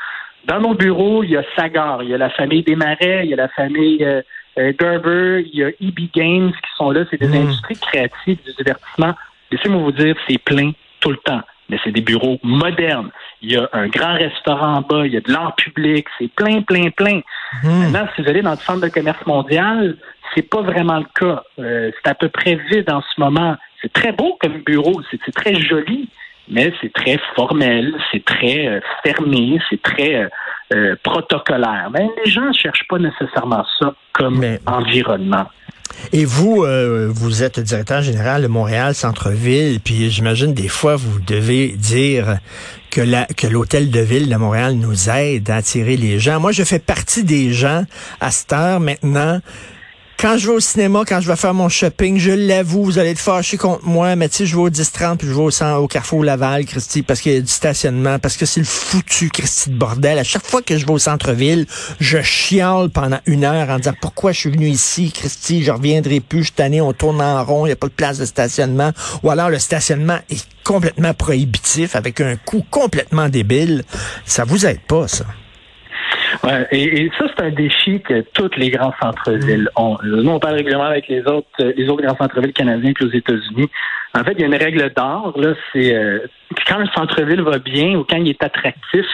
Dans 0.46 0.60
nos 0.60 0.74
bureaux, 0.74 1.22
il 1.22 1.30
y 1.30 1.36
a 1.36 1.42
Sagar, 1.56 2.02
il 2.02 2.10
y 2.10 2.14
a 2.14 2.18
la 2.18 2.30
famille 2.30 2.62
Desmarais, 2.62 3.22
il 3.24 3.30
y 3.30 3.34
a 3.34 3.36
la 3.36 3.48
famille 3.48 4.04
euh, 4.04 4.22
euh, 4.58 4.72
Gerber, 4.78 5.44
il 5.52 5.58
y 5.58 5.64
a 5.64 5.68
EB 5.80 6.10
Games 6.14 6.52
qui 6.52 6.70
sont 6.76 6.90
là. 6.90 7.04
C'est 7.10 7.20
des 7.20 7.28
mmh. 7.28 7.42
industries 7.42 7.78
créatives, 7.78 8.38
du 8.44 8.52
divertissement. 8.56 9.14
Laissez-moi 9.50 9.82
vous 9.82 9.92
dire, 9.92 10.16
c'est 10.28 10.38
plein 10.38 10.72
tout 11.00 11.10
le 11.10 11.18
temps 11.18 11.42
mais 11.68 11.78
c'est 11.82 11.92
des 11.92 12.00
bureaux 12.00 12.38
modernes. 12.42 13.10
Il 13.42 13.52
y 13.52 13.56
a 13.56 13.68
un 13.72 13.88
grand 13.88 14.14
restaurant 14.14 14.76
en 14.76 14.80
bas, 14.82 15.06
il 15.06 15.12
y 15.12 15.16
a 15.16 15.20
de 15.20 15.32
l'art 15.32 15.54
public, 15.56 16.06
c'est 16.18 16.30
plein, 16.32 16.62
plein, 16.62 16.90
plein. 16.90 17.20
Mmh. 17.62 17.68
Maintenant, 17.68 18.08
si 18.14 18.22
vous 18.22 18.28
allez 18.28 18.42
dans 18.42 18.52
le 18.52 18.56
centre 18.56 18.80
de 18.80 18.88
commerce 18.88 19.24
mondial, 19.26 19.96
c'est 20.34 20.48
pas 20.48 20.62
vraiment 20.62 20.98
le 20.98 21.06
cas. 21.14 21.42
Euh, 21.58 21.90
c'est 21.94 22.10
à 22.10 22.14
peu 22.14 22.28
près 22.28 22.56
vide 22.70 22.90
en 22.90 23.02
ce 23.02 23.20
moment. 23.20 23.56
C'est 23.80 23.92
très 23.92 24.12
beau 24.12 24.36
comme 24.40 24.62
bureau, 24.62 25.00
c'est 25.10 25.32
très 25.32 25.54
joli, 25.60 26.08
mais 26.48 26.72
c'est 26.80 26.92
très 26.92 27.18
formel, 27.34 27.94
c'est 28.12 28.24
très 28.24 28.66
euh, 28.66 28.80
fermé, 29.02 29.58
c'est 29.70 29.82
très 29.82 30.14
euh, 30.14 30.28
euh 30.74 30.96
protocolaire. 31.02 31.90
Mais 31.92 32.06
les 32.24 32.30
gens 32.30 32.48
ne 32.48 32.52
cherchent 32.52 32.86
pas 32.88 32.98
nécessairement 32.98 33.64
ça 33.78 33.94
comme 34.12 34.38
mais... 34.38 34.60
environnement. 34.66 35.46
Et 36.12 36.24
vous, 36.24 36.64
euh, 36.64 37.08
vous 37.10 37.42
êtes 37.42 37.60
directeur 37.60 38.02
général 38.02 38.42
de 38.42 38.46
Montréal 38.48 38.94
Centre-Ville, 38.94 39.80
puis 39.80 40.10
j'imagine 40.10 40.54
des 40.54 40.68
fois 40.68 40.96
vous 40.96 41.20
devez 41.20 41.68
dire 41.68 42.38
que 42.90 43.00
la, 43.00 43.26
que 43.26 43.46
l'hôtel 43.46 43.90
de 43.90 44.00
ville 44.00 44.28
de 44.28 44.36
Montréal 44.36 44.74
nous 44.74 45.10
aide 45.10 45.50
à 45.50 45.56
attirer 45.56 45.96
les 45.96 46.18
gens. 46.18 46.40
Moi, 46.40 46.52
je 46.52 46.62
fais 46.62 46.78
partie 46.78 47.24
des 47.24 47.52
gens 47.52 47.84
à 48.20 48.30
cette 48.30 48.52
heure 48.52 48.80
maintenant 48.80 49.40
quand 50.18 50.38
je 50.38 50.48
vais 50.48 50.54
au 50.54 50.60
cinéma, 50.60 51.02
quand 51.06 51.20
je 51.20 51.28
vais 51.28 51.36
faire 51.36 51.54
mon 51.54 51.68
shopping, 51.68 52.18
je 52.18 52.30
l'avoue, 52.30 52.84
vous 52.84 52.98
allez 52.98 53.10
être 53.10 53.18
fâchés 53.18 53.56
contre 53.56 53.84
moi, 53.84 54.16
mais 54.16 54.28
tu 54.28 54.36
sais, 54.36 54.46
je 54.46 54.56
vais 54.56 54.62
au 54.62 54.70
10-30 54.70 55.16
puis 55.16 55.28
je 55.28 55.32
vais 55.32 55.40
au, 55.40 55.82
au 55.82 55.88
Carrefour 55.88 56.24
Laval, 56.24 56.64
Christy, 56.64 57.02
parce 57.02 57.20
qu'il 57.20 57.32
y 57.32 57.36
a 57.36 57.40
du 57.40 57.46
stationnement, 57.46 58.18
parce 58.18 58.36
que 58.36 58.46
c'est 58.46 58.60
le 58.60 58.66
foutu 58.66 59.28
Christy 59.28 59.70
de 59.70 59.76
bordel. 59.76 60.18
À 60.18 60.24
chaque 60.24 60.46
fois 60.46 60.62
que 60.62 60.76
je 60.78 60.86
vais 60.86 60.92
au 60.92 60.98
centre-ville, 60.98 61.66
je 62.00 62.22
chiale 62.22 62.90
pendant 62.90 63.18
une 63.26 63.44
heure 63.44 63.68
en 63.70 63.78
disant 63.78 63.94
pourquoi 64.00 64.32
je 64.32 64.40
suis 64.40 64.50
venu 64.50 64.68
ici, 64.68 65.12
Christy, 65.12 65.62
je 65.62 65.72
reviendrai 65.72 66.20
plus, 66.20 66.44
je 66.44 66.52
suis 66.52 66.80
on 66.80 66.92
tourne 66.92 67.20
en 67.20 67.44
rond, 67.44 67.66
il 67.66 67.68
n'y 67.68 67.72
a 67.72 67.76
pas 67.76 67.88
de 67.88 67.92
place 67.92 68.18
de 68.18 68.24
stationnement. 68.24 68.92
Ou 69.22 69.30
alors 69.30 69.50
le 69.50 69.58
stationnement 69.58 70.18
est 70.30 70.46
complètement 70.64 71.14
prohibitif 71.14 71.96
avec 71.96 72.20
un 72.20 72.36
coût 72.36 72.64
complètement 72.70 73.28
débile. 73.28 73.84
Ça 74.24 74.44
vous 74.44 74.66
aide 74.66 74.80
pas, 74.80 75.08
ça? 75.08 75.24
Ouais, 76.42 76.66
et, 76.72 77.04
et, 77.04 77.10
ça, 77.18 77.26
c'est 77.28 77.44
un 77.44 77.50
défi 77.50 78.00
que 78.00 78.20
tous 78.32 78.50
les 78.56 78.70
grands 78.70 78.94
centres-villes 79.00 79.68
ont. 79.76 79.98
Nous, 80.02 80.30
on 80.30 80.38
parle 80.38 80.56
régulièrement 80.56 80.86
avec 80.86 81.08
les 81.08 81.22
autres, 81.22 81.48
les 81.58 81.88
autres 81.88 82.02
grands 82.02 82.16
centres-villes 82.16 82.52
canadiens 82.52 82.92
puis 82.92 83.04
aux 83.04 83.12
États-Unis. 83.12 83.68
En 84.14 84.24
fait, 84.24 84.32
il 84.32 84.40
y 84.40 84.44
a 84.44 84.46
une 84.46 84.54
règle 84.54 84.92
d'or, 84.94 85.34
là, 85.36 85.54
c'est 85.72 85.94
euh, 85.94 86.18
quand 86.66 86.78
un 86.78 86.86
centre-ville 86.94 87.42
va 87.42 87.58
bien 87.58 87.96
ou 87.96 88.04
quand 88.04 88.16
il 88.16 88.28
est 88.28 88.42
attractif, 88.42 89.06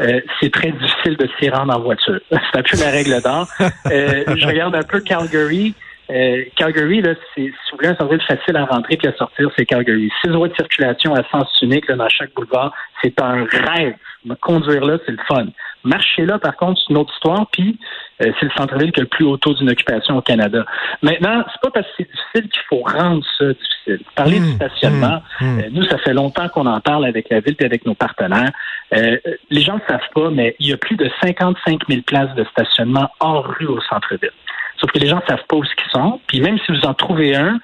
euh, 0.00 0.20
c'est 0.40 0.52
très 0.52 0.70
difficile 0.70 1.16
de 1.16 1.28
s'y 1.38 1.50
rendre 1.50 1.76
en 1.76 1.80
voiture. 1.80 2.20
c'est 2.30 2.58
un 2.58 2.62
peu 2.62 2.78
la 2.78 2.90
règle 2.90 3.20
d'or. 3.22 3.46
Euh, 3.90 4.24
je 4.36 4.46
regarde 4.46 4.74
un 4.74 4.82
peu 4.82 5.00
Calgary. 5.00 5.74
Euh, 6.10 6.44
Calgary, 6.56 7.02
là, 7.02 7.14
c'est, 7.34 7.42
si 7.42 7.50
vous 7.70 7.78
voulez 7.78 7.88
un 7.88 7.96
centre-ville 7.96 8.22
facile 8.22 8.56
à 8.56 8.64
rentrer 8.64 8.96
puis 8.96 9.08
à 9.08 9.12
sortir, 9.14 9.50
c'est 9.56 9.66
Calgary. 9.66 10.10
Six 10.22 10.30
voies 10.30 10.48
de 10.48 10.54
circulation 10.54 11.14
à 11.14 11.22
sens 11.30 11.48
unique 11.60 11.88
là, 11.88 11.96
dans 11.96 12.08
chaque 12.08 12.32
boulevard, 12.34 12.72
c'est 13.02 13.20
un 13.20 13.44
rêve. 13.44 13.94
Conduire 14.40 14.84
là, 14.84 14.98
c'est 15.04 15.12
le 15.12 15.18
fun. 15.26 15.46
Marcher 15.84 16.26
là, 16.26 16.38
par 16.38 16.56
contre, 16.56 16.80
c'est 16.80 16.90
une 16.90 16.98
autre 16.98 17.12
histoire, 17.14 17.46
puis 17.52 17.78
euh, 18.22 18.32
c'est 18.38 18.46
le 18.46 18.52
centre-ville 18.56 18.92
qui 18.92 19.00
a 19.00 19.02
le 19.02 19.08
plus 19.08 19.24
haut 19.24 19.36
taux 19.36 19.54
d'inoccupation 19.54 20.16
au 20.16 20.22
Canada. 20.22 20.64
Maintenant, 21.02 21.44
c'est 21.52 21.60
pas 21.60 21.70
parce 21.70 21.86
que 21.86 21.92
c'est 21.98 22.10
difficile 22.10 22.50
qu'il 22.50 22.62
faut 22.68 22.82
rendre 22.82 23.24
ça 23.38 23.46
difficile. 23.46 24.04
Parler 24.14 24.40
mmh, 24.40 24.44
du 24.44 24.52
stationnement, 24.52 25.22
mmh, 25.40 25.46
mmh. 25.46 25.58
Euh, 25.58 25.62
nous, 25.72 25.82
ça 25.84 25.98
fait 25.98 26.12
longtemps 26.12 26.48
qu'on 26.48 26.66
en 26.66 26.80
parle 26.80 27.06
avec 27.06 27.30
la 27.30 27.40
ville 27.40 27.56
et 27.58 27.64
avec 27.64 27.86
nos 27.86 27.94
partenaires. 27.94 28.50
Euh, 28.94 29.16
les 29.50 29.60
gens 29.62 29.76
ne 29.76 29.80
savent 29.88 30.08
pas, 30.14 30.30
mais 30.30 30.56
il 30.58 30.68
y 30.68 30.72
a 30.72 30.76
plus 30.76 30.96
de 30.96 31.10
55 31.22 31.80
000 31.88 32.02
places 32.02 32.34
de 32.34 32.44
stationnement 32.44 33.10
hors 33.20 33.46
rue 33.46 33.66
au 33.66 33.80
centre-ville. 33.82 34.32
Sauf 34.80 34.90
que 34.92 34.98
les 34.98 35.08
gens 35.08 35.16
ne 35.16 35.26
savent 35.26 35.44
pas 35.48 35.56
où 35.56 35.64
ils 35.64 35.90
sont. 35.90 36.20
Puis 36.26 36.40
même 36.40 36.58
si 36.58 36.72
vous 36.72 36.84
en 36.84 36.94
trouvez 36.94 37.34
un, 37.34 37.58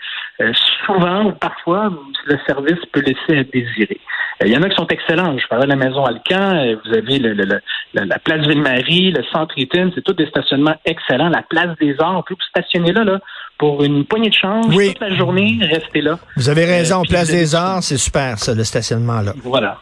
souvent 0.86 1.26
ou 1.26 1.32
parfois, 1.32 1.92
le 2.26 2.38
service 2.46 2.78
peut 2.92 3.00
laisser 3.00 3.38
à 3.38 3.44
désirer. 3.44 4.00
Il 4.44 4.52
y 4.52 4.56
en 4.56 4.62
a 4.62 4.68
qui 4.68 4.76
sont 4.76 4.86
excellents. 4.88 5.38
Je 5.38 5.46
parlais 5.46 5.64
de 5.64 5.70
la 5.70 5.76
maison 5.76 6.04
Alcan, 6.04 6.76
vous 6.84 6.92
avez 6.92 7.18
le, 7.18 7.34
le, 7.34 7.44
le, 7.44 7.60
la 7.94 8.18
place 8.18 8.46
Ville-Marie, 8.46 9.12
le 9.12 9.22
centre 9.32 9.54
Eaton, 9.56 9.92
c'est 9.94 10.02
tous 10.02 10.14
des 10.14 10.26
stationnements 10.26 10.76
excellents. 10.84 11.28
La 11.28 11.42
place 11.42 11.76
des 11.80 11.94
Arts, 12.00 12.18
on 12.18 12.22
peut 12.22 12.34
stationner 12.48 12.92
là, 12.92 13.04
là 13.04 13.20
pour 13.58 13.84
une 13.84 14.04
poignée 14.04 14.30
de 14.30 14.34
change 14.34 14.74
oui. 14.74 14.88
toute 14.88 15.00
la 15.00 15.14
journée, 15.14 15.58
rester 15.62 16.00
là. 16.00 16.18
Vous 16.36 16.48
avez 16.48 16.64
raison, 16.64 17.00
euh, 17.02 17.08
place 17.08 17.30
des 17.30 17.54
Arts, 17.54 17.82
c'est 17.82 17.96
super 17.96 18.38
ça, 18.38 18.54
le 18.54 18.64
stationnement 18.64 19.20
là. 19.20 19.32
Voilà. 19.42 19.80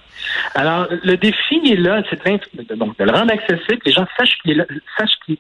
Alors, 0.55 0.87
le 1.03 1.17
défi 1.17 1.61
est 1.73 1.77
là, 1.77 2.03
c'est 2.09 2.25
de, 2.25 2.75
donc, 2.75 2.97
de 2.99 3.05
le 3.05 3.11
rendre 3.11 3.33
accessible, 3.33 3.81
les 3.85 3.93
gens 3.93 4.07
sachent 4.17 4.39
qu'il 4.43 4.53
est 4.53 4.55
là, 4.55 4.65
sachent 4.99 5.17
qu'il 5.27 5.37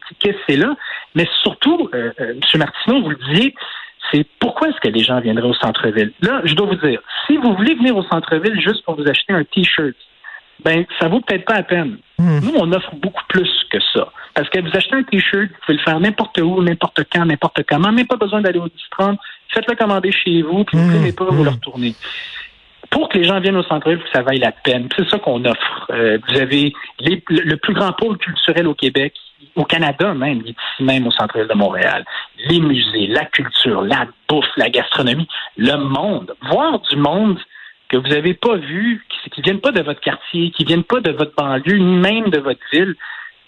c'est 0.49 0.57
là, 0.57 0.75
mais 1.15 1.29
surtout, 1.43 1.89
euh, 1.95 2.11
euh, 2.21 2.33
M. 2.33 2.59
Martineau, 2.59 3.03
vous 3.03 3.11
le 3.11 3.19
disiez, 3.29 3.55
c'est 4.11 4.27
pourquoi 4.39 4.69
est-ce 4.69 4.81
que 4.81 4.89
les 4.89 5.03
gens 5.03 5.21
viendraient 5.21 5.49
au 5.49 5.55
centre-ville? 5.55 6.13
Là, 6.21 6.41
je 6.45 6.55
dois 6.55 6.67
vous 6.67 6.87
dire, 6.87 7.01
si 7.27 7.37
vous 7.37 7.55
voulez 7.55 7.75
venir 7.75 7.97
au 7.97 8.03
centre-ville 8.05 8.61
juste 8.61 8.85
pour 8.85 8.97
vous 8.97 9.09
acheter 9.09 9.33
un 9.33 9.45
T-shirt, 9.45 9.95
ben, 10.65 10.85
ça 11.01 11.09
vaut 11.09 11.21
peut-être 11.21 11.45
pas 11.45 11.55
la 11.55 11.63
peine. 11.63 11.99
Mmh. 12.19 12.41
Nous, 12.45 12.53
on 12.57 12.73
offre 12.73 12.95
beaucoup 12.97 13.25
plus 13.29 13.51
que 13.71 13.79
ça. 13.95 14.13
Parce 14.35 14.49
que 14.49 14.61
vous 14.61 14.71
achetez 14.75 14.95
un 14.95 15.03
T-shirt, 15.03 15.49
vous 15.49 15.57
pouvez 15.67 15.79
le 15.79 15.85
faire 15.85 15.99
n'importe 16.01 16.39
où, 16.39 16.63
n'importe 16.63 17.01
quand, 17.13 17.25
n'importe 17.25 17.63
comment, 17.69 17.93
même 17.93 18.07
pas 18.07 18.17
besoin 18.17 18.41
d'aller 18.41 18.59
au 18.59 18.69
10-30. 18.69 19.17
Faites-le 19.49 19.77
commander 19.77 20.13
chez 20.13 20.43
vous, 20.43 20.65
puis 20.65 20.79
vous 20.79 20.91
ne 20.91 21.09
mmh. 21.09 21.15
pas, 21.15 21.25
vous 21.25 21.45
le 21.45 21.51
retournez 21.51 21.95
pour 22.93 23.09
que 23.09 23.19
les 23.19 23.25
gens 23.25 23.41
viennent 23.41 23.57
au 23.57 23.63
centre-ville, 23.65 23.99
que 23.99 24.11
ça 24.13 24.23
vaille 24.23 24.39
la 24.39 24.53
peine. 24.53 24.89
C'est 24.97 25.09
ça 25.09 25.19
qu'on 25.19 25.45
offre. 25.45 25.87
Euh, 25.91 26.19
vous 26.29 26.39
avez 26.39 26.73
les, 27.01 27.25
le 27.29 27.57
plus 27.57 27.75
grand 27.75 27.93
pôle 27.93 28.19
culturel 28.19 28.69
au 28.69 28.75
Québec, 28.75 29.15
au 29.57 29.65
Canada 29.65 30.15
même, 30.15 30.43
ici 30.43 30.57
même 30.81 31.07
au 31.07 31.11
centre-ville 31.11 31.49
de 31.49 31.55
Montréal. 31.55 32.05
Les 32.49 32.61
musées, 32.61 33.07
la 33.09 33.25
culture, 33.25 33.83
la 33.83 34.07
bouffe, 34.29 34.47
la 34.57 34.69
gastronomie, 34.69 35.27
le 35.57 35.77
monde. 35.77 36.35
Voir 36.51 36.81
du 36.81 36.97
monde 36.97 37.39
que 37.89 37.97
vous 37.97 38.09
n'avez 38.09 38.35
pas 38.35 38.57
vues, 38.57 39.05
qui 39.33 39.41
ne 39.41 39.45
viennent 39.45 39.61
pas 39.61 39.73
de 39.73 39.83
votre 39.83 40.01
quartier, 40.01 40.51
qui 40.51 40.63
ne 40.63 40.69
viennent 40.69 40.85
pas 40.85 41.01
de 41.01 41.11
votre 41.11 41.35
banlieue, 41.35 41.79
ni 41.79 41.97
même 41.97 42.29
de 42.29 42.39
votre 42.39 42.61
ville, 42.73 42.95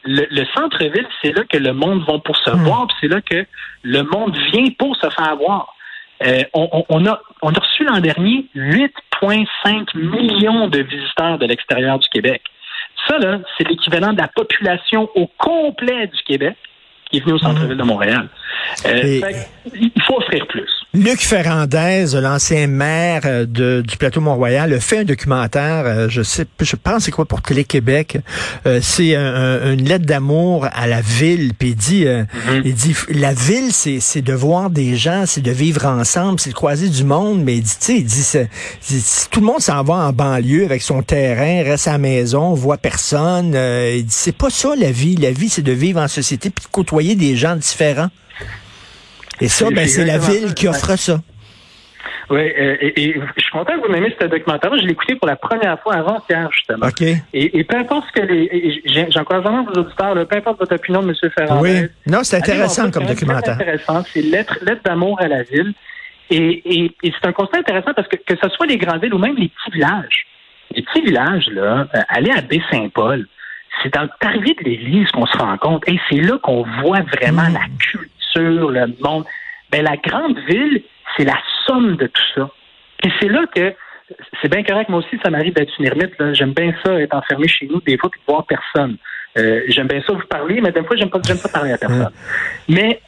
le, 0.06 0.44
centre-ville, 0.54 1.06
c'est 1.22 1.32
là 1.32 1.44
que 1.48 1.56
le 1.56 1.72
monde 1.72 2.04
va 2.06 2.18
pour 2.18 2.36
se 2.36 2.50
hmm. 2.50 2.62
voir, 2.64 2.86
puis 2.86 2.96
c'est 3.00 3.08
là 3.08 3.20
que 3.22 3.46
le 3.82 4.02
monde 4.02 4.36
vient 4.52 4.70
pour 4.78 4.94
se 4.96 5.08
faire 5.08 5.36
voir. 5.36 5.74
Euh, 6.22 6.44
on, 6.54 7.06
a, 7.06 7.20
on 7.42 7.52
a 7.52 7.58
reçu 7.58 7.84
l'an 7.84 8.00
dernier 8.00 8.46
8,5 8.54 9.96
millions 9.96 10.68
de 10.68 10.80
visiteurs 10.80 11.38
de 11.38 11.46
l'extérieur 11.46 11.98
du 11.98 12.08
Québec. 12.08 12.42
Ça, 13.08 13.18
là, 13.18 13.40
c'est 13.56 13.68
l'équivalent 13.68 14.12
de 14.12 14.20
la 14.20 14.28
population 14.28 15.08
au 15.14 15.26
complet 15.38 16.06
du 16.06 16.22
Québec 16.22 16.56
qui 17.14 17.18
est 17.18 17.24
venu 17.24 17.34
au 17.34 17.38
centre-ville 17.38 17.76
de 17.76 17.82
Montréal. 17.82 18.28
Euh, 18.86 19.20
il 19.74 20.02
faut 20.02 20.16
offrir 20.16 20.46
plus. 20.48 20.74
Luc 20.94 21.22
Ferrandez, 21.22 22.06
l'ancien 22.22 22.68
maire 22.68 23.22
euh, 23.24 23.46
de, 23.46 23.82
du 23.84 23.96
plateau 23.96 24.20
Mont-Royal, 24.20 24.72
a 24.72 24.78
fait 24.78 24.98
un 24.98 25.04
documentaire, 25.04 25.82
euh, 25.86 26.08
je 26.08 26.22
sais, 26.22 26.46
je 26.60 26.76
pense 26.76 27.04
c'est 27.04 27.10
quoi 27.10 27.24
pour 27.24 27.42
Télé-Québec. 27.42 28.18
Euh, 28.64 28.78
c'est 28.80 29.16
une 29.16 29.82
lettre 29.82 30.06
d'amour 30.06 30.68
à 30.72 30.86
la 30.86 31.00
ville. 31.00 31.52
Puis 31.58 31.70
il 31.70 31.74
dit, 31.74 32.04
mm-hmm. 32.04 32.62
il 32.64 32.74
dit, 32.74 32.94
la 33.08 33.34
ville, 33.34 33.72
c'est, 33.72 33.98
c'est 33.98 34.22
de 34.22 34.32
voir 34.32 34.70
des 34.70 34.94
gens, 34.94 35.24
c'est 35.26 35.40
de 35.40 35.50
vivre 35.50 35.84
ensemble, 35.84 36.38
c'est 36.38 36.50
de 36.50 36.54
croiser 36.54 36.88
du 36.88 37.02
monde. 37.02 37.42
Mais 37.42 37.56
il 37.56 37.62
dit, 37.62 37.76
tu 37.80 37.84
sais, 37.84 37.96
il 37.98 38.04
dit, 38.04 39.26
tout 39.32 39.40
le 39.40 39.46
monde 39.46 39.60
s'en 39.60 39.82
va 39.82 39.94
en 39.94 40.12
banlieue 40.12 40.64
avec 40.64 40.80
son 40.80 41.02
terrain, 41.02 41.68
reste 41.68 41.88
à 41.88 41.92
la 41.92 41.98
maison, 41.98 42.54
voit 42.54 42.76
personne. 42.76 43.56
il 43.56 44.04
dit, 44.04 44.14
c'est 44.14 44.36
pas 44.36 44.50
ça 44.50 44.76
la 44.78 44.92
vie. 44.92 45.16
La 45.16 45.32
vie, 45.32 45.48
c'est 45.48 45.62
de 45.62 45.72
vivre 45.72 46.00
en 46.00 46.08
société 46.08 46.50
puis 46.50 46.64
de 46.64 46.70
côtoyer 46.70 47.03
des 47.14 47.36
gens 47.36 47.56
différents. 47.56 48.10
Et 49.40 49.48
ça, 49.48 49.68
ben, 49.70 49.86
c'est 49.86 50.04
la 50.04 50.18
ville 50.18 50.54
qui 50.54 50.68
offre 50.68 50.96
ça. 50.96 51.20
Oui, 52.30 52.40
euh, 52.40 52.76
et, 52.80 53.14
je 53.36 53.42
suis 53.42 53.52
content 53.52 53.78
que 53.78 53.86
vous 53.86 53.92
m'ayez 53.92 54.14
ce 54.18 54.26
documentaire. 54.26 54.70
Je 54.76 54.84
l'ai 54.84 54.92
écouté 54.92 55.14
pour 55.16 55.28
la 55.28 55.36
première 55.36 55.78
fois 55.80 55.96
avant-hier, 55.96 56.48
justement. 56.52 56.86
OK. 56.86 57.02
Et, 57.32 57.64
peu 57.64 57.76
importe 57.76 58.06
ce 58.08 58.20
que 58.20 58.26
les. 58.26 58.82
J'encourage 59.10 59.42
vraiment 59.42 59.64
vos 59.64 59.80
auditeurs, 59.80 60.14
peu 60.26 60.36
importe 60.36 60.58
votre 60.58 60.74
opinion 60.74 61.02
de 61.02 61.08
M. 61.10 61.30
Ferrand. 61.36 61.60
Oui. 61.60 61.86
Non, 62.06 62.20
c'est 62.22 62.38
intéressant 62.38 62.90
comme 62.90 63.06
documentaire. 63.06 63.56
C'est 63.56 63.62
intéressant. 63.62 64.04
C'est 64.12 64.22
lettre, 64.22 64.58
lettre 64.62 64.82
d'amour 64.84 65.20
à 65.20 65.28
la 65.28 65.42
ville. 65.42 65.74
Et, 66.30 66.90
c'est 67.02 67.28
un 67.28 67.32
constat 67.32 67.58
intéressant 67.58 67.92
parce 67.94 68.08
que 68.08 68.16
que 68.16 68.34
ce 68.42 68.48
soit 68.50 68.66
les 68.66 68.78
grandes 68.78 69.02
villes 69.02 69.14
ou 69.14 69.18
même 69.18 69.36
les 69.36 69.48
petits 69.48 69.70
villages. 69.72 70.26
Les 70.74 70.82
petits 70.82 71.02
villages, 71.02 71.46
là, 71.52 71.86
euh, 71.94 72.00
aller 72.08 72.30
à 72.30 72.40
Baie-Saint-Paul, 72.40 73.26
c'est 73.82 73.92
dans 73.92 74.02
le 74.02 74.08
de 74.38 74.64
l'église 74.64 75.10
qu'on 75.10 75.26
se 75.26 75.36
rend 75.36 75.56
compte. 75.58 75.88
Et 75.88 75.98
c'est 76.08 76.20
là 76.20 76.38
qu'on 76.38 76.64
voit 76.82 77.02
vraiment 77.18 77.48
mm. 77.48 77.54
la 77.54 77.66
culture 77.78 78.70
le 78.70 78.86
monde. 79.02 79.24
Ben, 79.70 79.82
la 79.82 79.96
grande 79.96 80.38
ville, 80.48 80.82
c'est 81.16 81.24
la 81.24 81.38
somme 81.66 81.96
de 81.96 82.06
tout 82.06 82.22
ça. 82.34 82.50
Et 83.04 83.08
c'est 83.20 83.28
là 83.28 83.44
que 83.54 83.74
c'est 84.42 84.50
bien 84.50 84.62
correct. 84.62 84.88
Moi 84.88 85.00
aussi, 85.00 85.18
ça 85.22 85.30
m'arrive 85.30 85.54
d'être 85.54 85.72
une 85.78 85.86
ermite. 85.86 86.12
J'aime 86.32 86.52
bien 86.52 86.72
ça, 86.84 87.00
être 87.00 87.14
enfermé 87.14 87.48
chez 87.48 87.66
nous, 87.66 87.80
des 87.80 87.96
fois, 87.96 88.10
puis 88.10 88.20
voir 88.26 88.44
personne. 88.46 88.96
Euh, 89.36 89.62
j'aime 89.68 89.88
bien 89.88 90.00
ça 90.06 90.12
vous 90.12 90.26
parler, 90.28 90.60
mais 90.60 90.70
des 90.70 90.84
fois, 90.84 90.96
j'aime 90.96 91.10
pas, 91.10 91.20
j'aime 91.24 91.38
pas 91.38 91.48
parler 91.48 91.72
à 91.72 91.78
personne. 91.78 92.10
Mais 92.68 93.00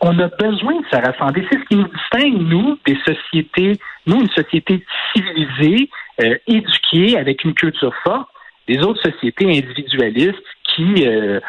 on 0.00 0.18
a 0.18 0.28
besoin 0.28 0.80
de 0.80 0.86
se 0.86 0.96
rassembler. 0.96 1.46
C'est 1.50 1.58
ce 1.58 1.64
qui 1.64 1.76
nous 1.76 1.88
distingue, 1.88 2.40
nous, 2.40 2.78
des 2.86 2.96
sociétés, 3.04 3.78
nous, 4.06 4.20
une 4.22 4.30
société 4.30 4.84
civilisée, 5.12 5.90
euh, 6.22 6.36
éduquée, 6.46 7.18
avec 7.18 7.44
une 7.44 7.54
culture 7.54 7.94
forte, 8.04 8.28
des 8.68 8.78
autres 8.80 9.02
sociétés 9.02 9.46
individualistes 9.46 10.42
qui 10.74 11.06
euh, 11.06 11.40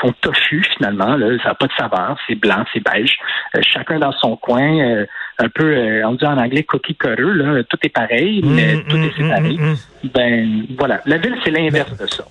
font 0.00 0.12
tofu 0.20 0.62
finalement. 0.76 1.16
Là, 1.16 1.38
ça 1.38 1.50
n'a 1.50 1.54
pas 1.54 1.66
de 1.66 1.72
saveur, 1.78 2.18
c'est 2.26 2.34
blanc, 2.34 2.64
c'est 2.72 2.82
beige. 2.84 3.18
Euh, 3.56 3.60
chacun 3.62 3.98
dans 3.98 4.12
son 4.12 4.36
coin, 4.36 4.78
euh, 4.80 5.06
un 5.38 5.48
peu, 5.48 6.02
on 6.04 6.14
dit 6.14 6.24
en 6.24 6.38
anglais 6.38 6.64
cookie 6.64 6.94
cutter. 6.94 7.22
Là, 7.22 7.62
tout 7.64 7.78
est 7.82 7.90
pareil, 7.90 8.42
mais 8.44 8.76
mm, 8.76 8.82
tout 8.88 8.96
est 8.96 9.08
mm, 9.08 9.12
séparé. 9.16 9.52
Mm, 9.54 9.76
ben 10.14 10.66
voilà, 10.78 11.00
la 11.06 11.18
ville 11.18 11.36
c'est 11.44 11.50
l'inverse 11.50 11.96
de 11.96 12.06
ça. 12.06 12.24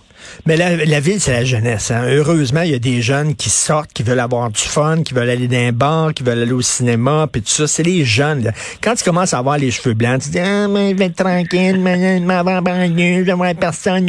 Mais 0.46 0.58
la, 0.58 0.76
la 0.76 1.00
ville, 1.00 1.20
c'est 1.20 1.32
la 1.32 1.44
jeunesse. 1.44 1.92
Hein. 1.92 2.04
Heureusement, 2.08 2.62
il 2.62 2.72
y 2.72 2.76
a 2.76 2.80
des 2.80 3.02
jeunes 3.02 3.36
qui 3.36 3.50
sortent, 3.50 3.92
qui 3.94 4.04
veulent 4.04 4.20
avoir 4.20 4.50
du 4.50 4.62
fun, 4.62 5.02
qui 5.04 5.14
veulent 5.14 5.30
aller 5.30 5.48
dans 5.48 5.58
un 5.58 5.72
bar, 5.72 6.14
qui 6.14 6.24
veulent 6.24 6.42
aller 6.42 6.52
au 6.52 6.62
cinéma, 6.62 7.28
puis 7.32 7.42
tout 7.42 7.50
ça. 7.50 7.68
C'est 7.68 7.84
les 7.84 8.06
jeunes. 8.06 8.44
Là. 8.44 8.52
Quand 8.82 8.96
tu 8.96 9.04
commences 9.04 9.34
à 9.34 9.40
avoir 9.40 9.58
les 9.58 9.72
cheveux 9.72 9.94
blancs, 9.94 10.22
tu 10.22 10.30
dis 10.30 10.40
ah 10.40 10.68
mais 10.68 10.92
je 10.92 10.96
vais 10.96 11.06
être 11.06 11.24
tranquille, 11.24 11.80
mais 11.80 12.20
je 12.20 12.26
vais 12.26 13.26
je 13.26 13.32
vais 13.32 13.54
personne. 13.56 14.06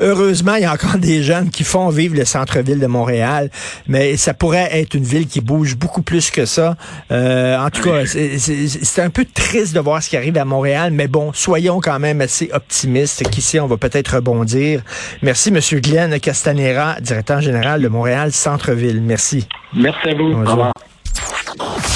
Heureusement, 0.00 0.54
il 0.56 0.62
y 0.62 0.66
a 0.66 0.72
encore 0.72 0.98
des 0.98 1.22
jeunes 1.22 1.50
qui 1.50 1.64
font 1.64 1.88
vivre 1.88 2.16
le 2.16 2.24
centre-ville 2.24 2.80
de 2.80 2.86
Montréal, 2.86 3.50
mais 3.86 4.16
ça 4.16 4.34
pourrait 4.34 4.68
être 4.72 4.94
une 4.94 5.04
ville 5.04 5.26
qui 5.26 5.40
bouge 5.40 5.76
beaucoup 5.76 6.02
plus 6.02 6.30
que 6.30 6.44
ça. 6.44 6.76
Euh, 7.10 7.56
en 7.58 7.70
tout 7.70 7.82
cas, 7.82 7.97
c'est 8.06 9.02
un 9.02 9.10
peu 9.10 9.24
triste 9.24 9.74
de 9.74 9.80
voir 9.80 10.02
ce 10.02 10.08
qui 10.08 10.16
arrive 10.16 10.36
à 10.38 10.44
Montréal, 10.44 10.90
mais 10.92 11.08
bon, 11.08 11.32
soyons 11.32 11.80
quand 11.80 11.98
même 11.98 12.20
assez 12.20 12.50
optimistes 12.52 13.28
qu'ici 13.30 13.60
on 13.60 13.66
va 13.66 13.76
peut-être 13.76 14.16
rebondir. 14.16 14.82
Merci, 15.22 15.50
M. 15.50 15.60
Glenn 15.80 16.20
Castanera, 16.20 16.96
directeur 17.00 17.40
général 17.40 17.82
de 17.82 17.88
Montréal 17.88 18.32
Centre-Ville. 18.32 19.00
Merci. 19.00 19.46
Merci 19.74 20.08
à 20.08 20.14
vous. 20.14 20.32
Au 20.32 20.50
revoir. 20.50 20.72